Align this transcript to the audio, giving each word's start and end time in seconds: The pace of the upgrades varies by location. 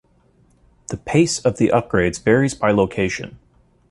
The 0.87 0.97
pace 0.97 1.37
of 1.45 1.57
the 1.57 1.67
upgrades 1.67 2.23
varies 2.23 2.55
by 2.55 2.71
location. 2.71 3.37